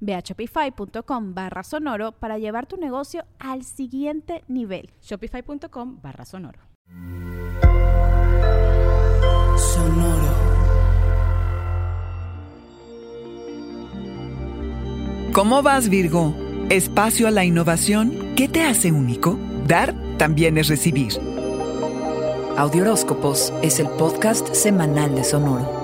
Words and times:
Ve 0.00 0.14
a 0.14 0.20
shopify.com 0.20 1.34
barra 1.34 1.62
sonoro 1.62 2.12
para 2.12 2.38
llevar 2.38 2.66
tu 2.66 2.76
negocio 2.76 3.24
al 3.38 3.64
siguiente 3.64 4.44
nivel. 4.48 4.90
Shopify.com 5.02 6.00
barra 6.02 6.24
sonoro. 6.24 6.60
Sonoro. 9.56 10.48
¿Cómo 15.32 15.62
vas, 15.62 15.88
Virgo? 15.88 16.34
Espacio 16.70 17.28
a 17.28 17.30
la 17.30 17.44
innovación. 17.44 18.34
¿Qué 18.34 18.48
te 18.48 18.62
hace 18.62 18.92
único? 18.92 19.38
Dar 19.66 19.94
también 20.16 20.58
es 20.58 20.68
recibir. 20.68 21.12
Audioróscopos 22.56 23.52
es 23.62 23.78
el 23.78 23.88
podcast 23.90 24.52
semanal 24.52 25.14
de 25.14 25.22
Sonoro. 25.22 25.77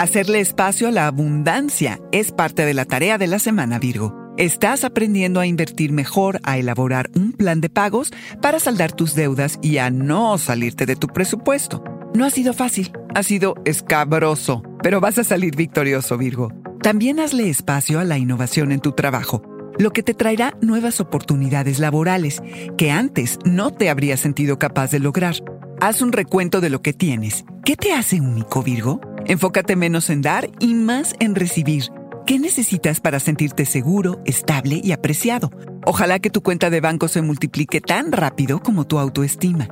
Hacerle 0.00 0.40
espacio 0.40 0.88
a 0.88 0.92
la 0.92 1.06
abundancia 1.06 2.00
es 2.10 2.32
parte 2.32 2.64
de 2.64 2.72
la 2.72 2.86
tarea 2.86 3.18
de 3.18 3.26
la 3.26 3.38
semana 3.38 3.78
Virgo. 3.78 4.14
Estás 4.38 4.82
aprendiendo 4.82 5.40
a 5.40 5.46
invertir 5.46 5.92
mejor, 5.92 6.40
a 6.42 6.56
elaborar 6.56 7.10
un 7.14 7.32
plan 7.32 7.60
de 7.60 7.68
pagos 7.68 8.10
para 8.40 8.60
saldar 8.60 8.92
tus 8.92 9.14
deudas 9.14 9.58
y 9.60 9.76
a 9.76 9.90
no 9.90 10.38
salirte 10.38 10.86
de 10.86 10.96
tu 10.96 11.08
presupuesto. 11.08 11.84
No 12.14 12.24
ha 12.24 12.30
sido 12.30 12.54
fácil, 12.54 12.92
ha 13.14 13.22
sido 13.22 13.56
escabroso, 13.66 14.62
pero 14.82 15.02
vas 15.02 15.18
a 15.18 15.24
salir 15.24 15.54
victorioso 15.54 16.16
Virgo. 16.16 16.50
También 16.82 17.20
hazle 17.20 17.50
espacio 17.50 18.00
a 18.00 18.04
la 18.04 18.16
innovación 18.16 18.72
en 18.72 18.80
tu 18.80 18.92
trabajo, 18.92 19.42
lo 19.78 19.90
que 19.90 20.02
te 20.02 20.14
traerá 20.14 20.56
nuevas 20.62 21.00
oportunidades 21.00 21.78
laborales 21.78 22.42
que 22.78 22.90
antes 22.90 23.38
no 23.44 23.70
te 23.70 23.90
habrías 23.90 24.20
sentido 24.20 24.58
capaz 24.58 24.92
de 24.92 25.00
lograr. 25.00 25.34
Haz 25.82 26.00
un 26.00 26.12
recuento 26.12 26.62
de 26.62 26.70
lo 26.70 26.80
que 26.80 26.94
tienes. 26.94 27.44
¿Qué 27.66 27.76
te 27.76 27.92
hace 27.92 28.20
único, 28.22 28.62
Virgo? 28.62 29.00
Enfócate 29.26 29.76
menos 29.76 30.10
en 30.10 30.22
dar 30.22 30.50
y 30.58 30.74
más 30.74 31.14
en 31.20 31.34
recibir. 31.34 31.84
¿Qué 32.26 32.38
necesitas 32.38 33.00
para 33.00 33.20
sentirte 33.20 33.64
seguro, 33.64 34.20
estable 34.24 34.80
y 34.82 34.92
apreciado? 34.92 35.50
Ojalá 35.84 36.18
que 36.18 36.30
tu 36.30 36.42
cuenta 36.42 36.70
de 36.70 36.80
banco 36.80 37.08
se 37.08 37.22
multiplique 37.22 37.80
tan 37.80 38.12
rápido 38.12 38.60
como 38.60 38.86
tu 38.86 38.98
autoestima. 38.98 39.68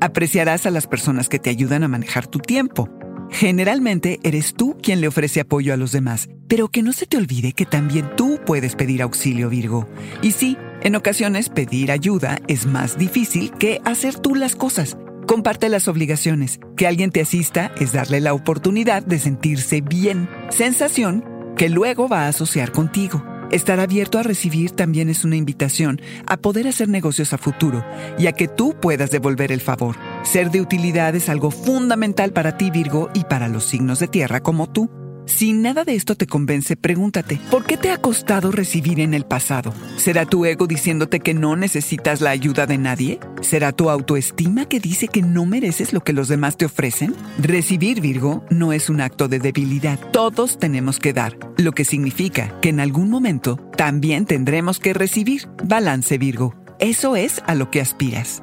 Apreciarás 0.00 0.66
a 0.66 0.70
las 0.70 0.86
personas 0.86 1.28
que 1.28 1.38
te 1.38 1.50
ayudan 1.50 1.82
a 1.82 1.88
manejar 1.88 2.26
tu 2.26 2.38
tiempo. 2.38 2.88
Generalmente 3.30 4.20
eres 4.22 4.54
tú 4.54 4.76
quien 4.80 5.00
le 5.00 5.08
ofrece 5.08 5.40
apoyo 5.40 5.74
a 5.74 5.76
los 5.76 5.92
demás, 5.92 6.28
pero 6.48 6.68
que 6.68 6.82
no 6.82 6.92
se 6.92 7.06
te 7.06 7.16
olvide 7.16 7.52
que 7.52 7.66
también 7.66 8.08
tú 8.16 8.38
puedes 8.46 8.76
pedir 8.76 9.02
auxilio, 9.02 9.48
Virgo. 9.48 9.88
Y 10.22 10.30
sí, 10.32 10.56
en 10.82 10.94
ocasiones 10.94 11.48
pedir 11.48 11.90
ayuda 11.90 12.38
es 12.46 12.66
más 12.66 12.96
difícil 12.98 13.50
que 13.52 13.80
hacer 13.84 14.16
tú 14.16 14.34
las 14.34 14.54
cosas. 14.54 14.96
Comparte 15.26 15.68
las 15.68 15.88
obligaciones. 15.88 16.60
Que 16.76 16.86
alguien 16.86 17.10
te 17.10 17.20
asista 17.20 17.72
es 17.80 17.92
darle 17.92 18.20
la 18.20 18.32
oportunidad 18.32 19.04
de 19.04 19.18
sentirse 19.18 19.80
bien, 19.80 20.28
sensación 20.50 21.24
que 21.56 21.68
luego 21.68 22.08
va 22.08 22.22
a 22.22 22.28
asociar 22.28 22.70
contigo. 22.70 23.24
Estar 23.50 23.80
abierto 23.80 24.18
a 24.18 24.22
recibir 24.22 24.70
también 24.70 25.08
es 25.08 25.24
una 25.24 25.36
invitación 25.36 26.00
a 26.26 26.36
poder 26.36 26.68
hacer 26.68 26.88
negocios 26.88 27.32
a 27.32 27.38
futuro 27.38 27.84
y 28.18 28.28
a 28.28 28.32
que 28.32 28.46
tú 28.46 28.76
puedas 28.80 29.10
devolver 29.10 29.50
el 29.50 29.60
favor. 29.60 29.96
Ser 30.22 30.50
de 30.50 30.60
utilidad 30.60 31.14
es 31.16 31.28
algo 31.28 31.50
fundamental 31.50 32.32
para 32.32 32.56
ti 32.56 32.70
Virgo 32.70 33.10
y 33.12 33.24
para 33.24 33.48
los 33.48 33.64
signos 33.64 33.98
de 33.98 34.08
tierra 34.08 34.40
como 34.40 34.68
tú. 34.68 35.05
Si 35.26 35.52
nada 35.52 35.84
de 35.84 35.96
esto 35.96 36.14
te 36.14 36.28
convence, 36.28 36.76
pregúntate, 36.76 37.40
¿por 37.50 37.64
qué 37.64 37.76
te 37.76 37.90
ha 37.90 37.98
costado 37.98 38.52
recibir 38.52 39.00
en 39.00 39.12
el 39.12 39.24
pasado? 39.24 39.74
¿Será 39.96 40.24
tu 40.24 40.46
ego 40.46 40.68
diciéndote 40.68 41.18
que 41.18 41.34
no 41.34 41.56
necesitas 41.56 42.20
la 42.20 42.30
ayuda 42.30 42.66
de 42.66 42.78
nadie? 42.78 43.18
¿Será 43.42 43.72
tu 43.72 43.90
autoestima 43.90 44.66
que 44.66 44.78
dice 44.78 45.08
que 45.08 45.22
no 45.22 45.44
mereces 45.44 45.92
lo 45.92 46.04
que 46.04 46.12
los 46.12 46.28
demás 46.28 46.56
te 46.56 46.64
ofrecen? 46.64 47.12
Recibir, 47.38 48.00
Virgo, 48.00 48.44
no 48.50 48.72
es 48.72 48.88
un 48.88 49.00
acto 49.00 49.26
de 49.26 49.40
debilidad. 49.40 49.98
Todos 50.12 50.58
tenemos 50.60 51.00
que 51.00 51.12
dar, 51.12 51.36
lo 51.56 51.72
que 51.72 51.84
significa 51.84 52.54
que 52.60 52.68
en 52.68 52.78
algún 52.78 53.10
momento 53.10 53.56
también 53.76 54.26
tendremos 54.26 54.78
que 54.78 54.94
recibir. 54.94 55.48
Balance, 55.64 56.18
Virgo. 56.18 56.54
Eso 56.78 57.16
es 57.16 57.42
a 57.46 57.56
lo 57.56 57.70
que 57.70 57.80
aspiras. 57.80 58.42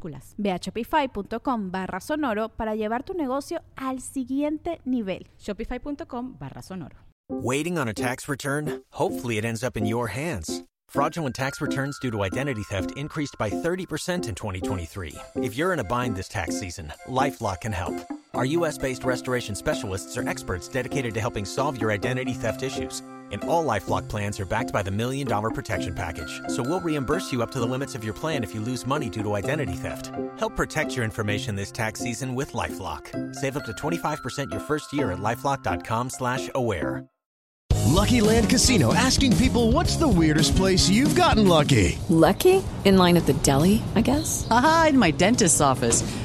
Ve 0.37 0.51
a 0.51 0.59
shopify.com 0.59 1.71
barra 1.71 1.99
sonoro 1.99 2.49
para 2.49 2.75
llevar 2.75 3.03
tu 3.03 3.13
negocio 3.13 3.61
al 3.75 4.01
siguiente 4.01 4.79
nivel. 4.85 5.27
Shopify.com 5.39 6.37
barra 6.39 6.61
sonoro. 6.61 6.97
Waiting 7.29 7.77
on 7.77 7.87
a 7.87 7.93
tax 7.93 8.27
return? 8.27 8.81
Hopefully 8.91 9.37
it 9.37 9.45
ends 9.45 9.63
up 9.63 9.77
in 9.77 9.85
your 9.85 10.07
hands. 10.07 10.63
Fraudulent 10.89 11.33
tax 11.33 11.61
returns 11.61 11.97
due 11.99 12.11
to 12.11 12.21
identity 12.23 12.63
theft 12.63 12.91
increased 12.97 13.37
by 13.37 13.49
30% 13.49 14.27
in 14.27 14.35
2023. 14.35 15.15
If 15.37 15.55
you're 15.55 15.71
in 15.71 15.79
a 15.79 15.85
bind 15.85 16.17
this 16.17 16.27
tax 16.27 16.59
season, 16.59 16.91
LifeLock 17.07 17.61
can 17.61 17.71
help. 17.71 17.95
Our 18.33 18.43
U.S. 18.57 18.77
based 18.77 19.05
restoration 19.05 19.55
specialists 19.55 20.17
are 20.17 20.27
experts 20.27 20.67
dedicated 20.67 21.13
to 21.13 21.21
helping 21.21 21.45
solve 21.45 21.79
your 21.79 21.91
identity 21.91 22.33
theft 22.33 22.61
issues 22.61 23.01
And 23.31 23.43
all 23.45 23.65
LifeLock 23.65 24.07
plans 24.07 24.39
are 24.39 24.45
backed 24.45 24.73
by 24.73 24.81
the 24.81 24.91
Million 24.91 25.27
Dollar 25.27 25.49
Protection 25.49 25.95
Package. 25.95 26.41
So 26.47 26.63
we'll 26.63 26.81
reimburse 26.81 27.31
you 27.31 27.41
up 27.41 27.51
to 27.51 27.59
the 27.59 27.65
limits 27.65 27.95
of 27.95 28.03
your 28.03 28.13
plan 28.13 28.43
if 28.43 28.53
you 28.53 28.61
lose 28.61 28.85
money 28.85 29.09
due 29.09 29.23
to 29.23 29.33
identity 29.35 29.73
theft. 29.73 30.11
Help 30.37 30.55
protect 30.55 30.95
your 30.95 31.05
information 31.05 31.55
this 31.55 31.71
tax 31.71 31.99
season 31.99 32.35
with 32.35 32.53
LifeLock. 32.53 33.35
Save 33.35 33.57
up 33.57 33.65
to 33.65 33.71
25% 33.71 34.51
your 34.51 34.59
first 34.59 34.91
year 34.91 35.11
at 35.11 35.19
LifeLock.com 35.19 36.09
slash 36.09 36.49
aware. 36.55 37.05
Lucky 37.91 38.21
Land 38.21 38.49
Casino, 38.49 38.93
asking 38.93 39.35
people 39.35 39.71
what's 39.73 39.97
the 39.97 40.07
weirdest 40.07 40.55
place 40.55 40.89
you've 40.89 41.15
gotten 41.15 41.47
lucky? 41.47 41.99
Lucky? 42.09 42.63
In 42.85 42.97
line 42.97 43.17
at 43.17 43.25
the 43.25 43.33
deli, 43.33 43.83
I 43.95 44.01
guess? 44.01 44.47
Aha, 44.49 44.87
in 44.89 44.97
my 44.97 45.11
dentist's 45.11 45.61
office. 45.61 46.01